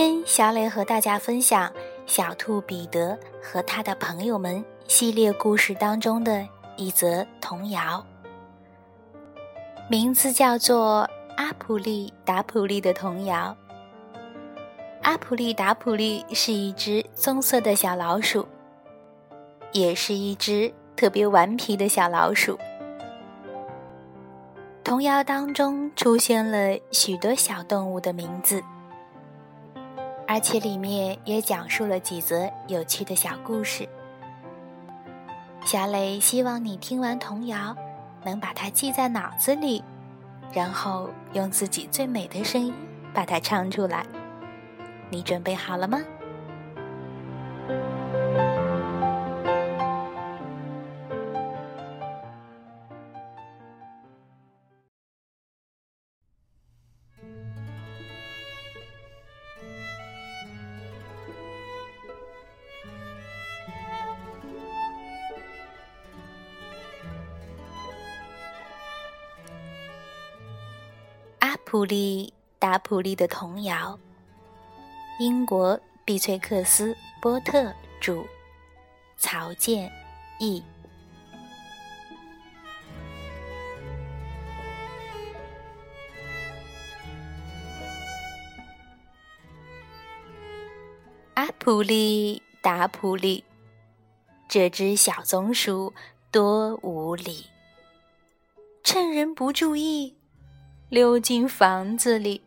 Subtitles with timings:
[0.00, 1.68] 天，小磊和大家分享
[2.06, 4.56] 《小兔彼得和他的朋友们》
[4.88, 8.02] 系列故事当中的一则童谣，
[9.90, 11.06] 名字叫做。
[11.36, 13.54] 阿普利达普利的童谣。
[15.02, 18.46] 阿普利达普利是一只棕色的小老鼠，
[19.72, 22.58] 也是一只特别顽皮的小老鼠。
[24.82, 28.62] 童谣当中出现了许多小动物的名字，
[30.32, 33.88] 而且里面也讲述了几则有趣的小故事。
[35.64, 37.74] 小磊希望你听完童谣，
[38.22, 39.82] 能把它记在脑子里。
[40.52, 42.72] 然后用自己最美的声音
[43.12, 44.06] 把它唱出来，
[45.10, 46.00] 你准备好了吗？
[71.70, 73.96] 普利达普利的童谣，
[75.20, 78.24] 英国碧翠克斯波特著，
[79.16, 79.88] 曹健
[80.40, 80.60] 译。
[91.34, 93.44] 阿普利达普利，
[94.48, 95.94] 这只小松鼠
[96.32, 97.46] 多无礼，
[98.82, 100.16] 趁人不注意。
[100.90, 102.42] 溜进房子里，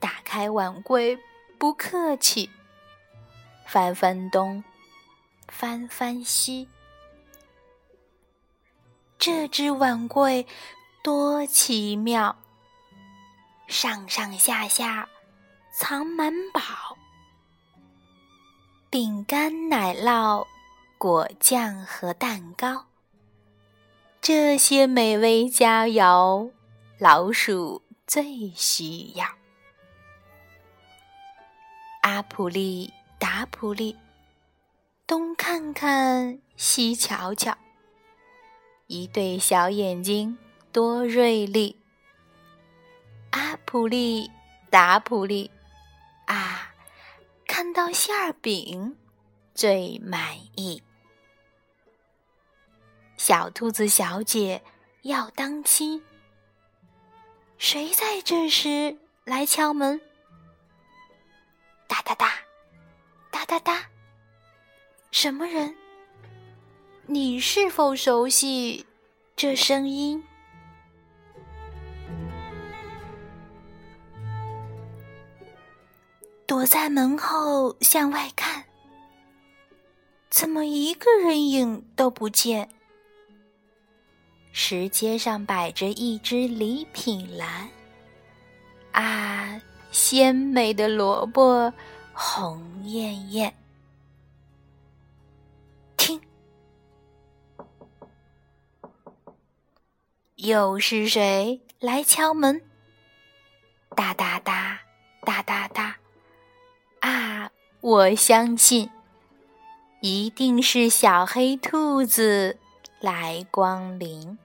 [0.00, 1.18] 打开碗柜，
[1.58, 2.48] 不客气，
[3.66, 4.64] 翻翻东，
[5.48, 6.66] 翻翻西。
[9.18, 10.46] 这只碗柜
[11.02, 12.34] 多奇妙，
[13.66, 15.06] 上上下下
[15.74, 16.62] 藏满宝，
[18.88, 20.46] 饼干、奶酪、
[20.96, 22.86] 果酱和蛋糕，
[24.22, 26.50] 这些美味佳肴。
[26.98, 29.26] 老鼠最需要。
[32.02, 33.96] 阿普利达普利，
[35.04, 37.58] 东看看，西瞧瞧，
[38.86, 40.38] 一对小眼睛
[40.70, 41.76] 多锐利。
[43.30, 44.30] 阿普利
[44.70, 45.50] 达普利，
[46.26, 46.74] 啊，
[47.44, 48.96] 看到馅儿饼
[49.52, 50.80] 最满意。
[53.16, 54.62] 小兔子小姐
[55.02, 56.00] 要当心。
[57.64, 58.94] 谁在这时
[59.24, 59.98] 来敲门？
[61.88, 62.30] 哒哒哒，
[63.30, 63.86] 哒哒哒。
[65.10, 65.74] 什么人？
[67.06, 68.84] 你是否熟悉
[69.34, 70.22] 这声音？
[76.46, 78.66] 躲在门后向外看，
[80.28, 82.73] 怎么一个人影都不见？
[84.56, 87.68] 石阶上摆着一只礼品篮，
[88.92, 89.60] 啊，
[89.90, 91.72] 鲜美的萝卜，
[92.12, 93.52] 红艳艳。
[95.96, 96.20] 听，
[100.36, 102.62] 又是谁来敲门？
[103.96, 104.80] 哒哒哒，
[105.22, 105.96] 哒哒哒，
[107.00, 107.50] 啊，
[107.80, 108.88] 我相信，
[110.00, 112.56] 一定是小黑兔子
[113.00, 114.38] 来光临。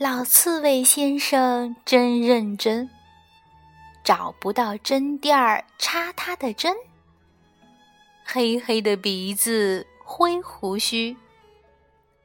[0.00, 2.88] 老刺猬先生真认真，
[4.02, 6.74] 找不到针垫儿插他的针。
[8.24, 11.18] 黑黑的鼻子，灰胡须，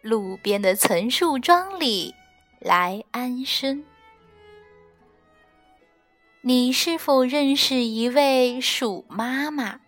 [0.00, 2.14] 路边的岑树桩里
[2.60, 3.84] 来安身。
[6.42, 9.80] 你是否认识一位鼠妈妈？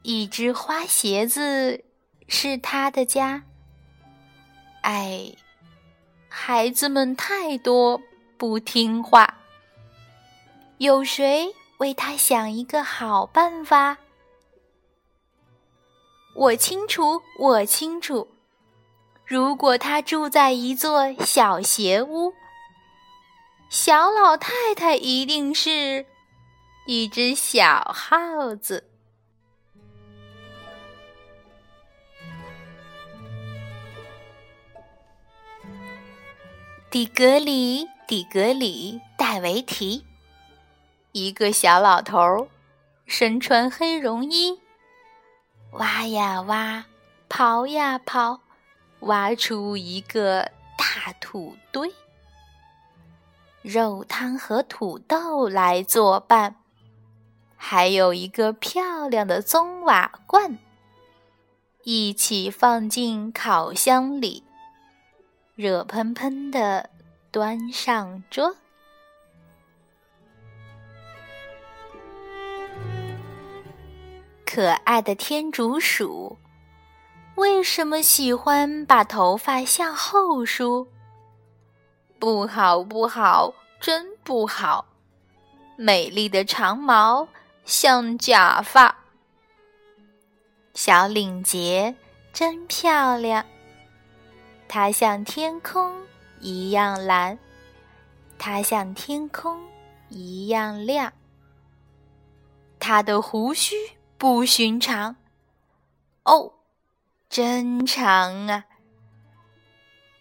[0.00, 1.84] 一只花鞋子
[2.26, 3.44] 是她的家。
[4.80, 5.34] 哎。
[6.28, 8.00] 孩子们太多，
[8.36, 9.38] 不听话。
[10.76, 13.96] 有谁为他想一个好办法？
[16.34, 18.28] 我清楚，我清楚。
[19.24, 22.32] 如果他住在一座小斜屋，
[23.68, 26.06] 小老太太一定是
[26.86, 28.84] 一只小耗子。
[36.90, 40.06] 底格里，底格里，戴维提，
[41.12, 42.48] 一个小老头，
[43.04, 44.58] 身穿黑绒衣，
[45.72, 46.86] 挖呀挖，
[47.28, 48.40] 刨呀刨，
[49.00, 51.92] 挖出一个大土堆，
[53.60, 56.56] 肉汤和土豆来作伴，
[57.54, 60.58] 还有一个漂亮的棕瓦罐，
[61.82, 64.47] 一起放进烤箱里。
[65.58, 66.88] 热喷喷的
[67.32, 68.54] 端上桌。
[74.46, 76.38] 可爱的天竺鼠，
[77.34, 80.86] 为什么喜欢把头发向后梳？
[82.20, 84.86] 不好，不好，真不好！
[85.74, 87.26] 美丽的长毛
[87.64, 88.96] 像假发，
[90.74, 91.96] 小领结
[92.32, 93.44] 真漂亮。
[94.68, 96.06] 它像天空
[96.40, 97.38] 一样蓝，
[98.38, 99.66] 它像天空
[100.10, 101.12] 一样亮。
[102.78, 103.74] 它的胡须
[104.18, 105.16] 不寻常，
[106.24, 106.52] 哦，
[107.28, 108.66] 真长啊！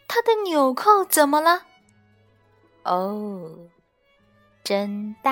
[0.07, 1.65] 它的纽扣怎么了？
[2.83, 3.69] 哦，
[4.63, 5.31] 真大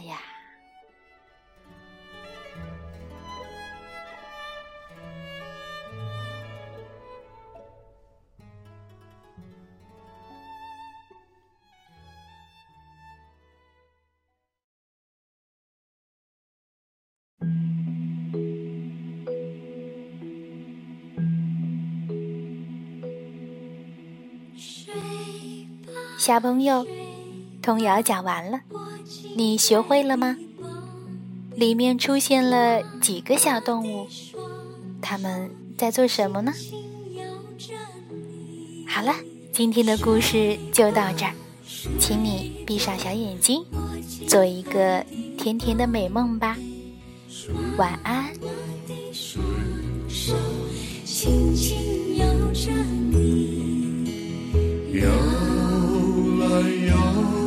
[0.00, 0.18] 呀！
[26.24, 26.86] 小朋友，
[27.60, 28.62] 童谣讲完了，
[29.36, 30.38] 你学会了吗？
[31.54, 34.08] 里面出现了几个小动物，
[35.02, 36.50] 他们在做什么呢？
[38.88, 39.14] 好了，
[39.52, 41.34] 今天的故事就到这儿，
[42.00, 43.62] 请你闭上小眼睛，
[44.26, 45.04] 做一个
[45.36, 46.56] 甜甜的美梦吧，
[47.76, 48.32] 晚安。
[52.16, 52.26] 摇
[56.54, 57.43] 还有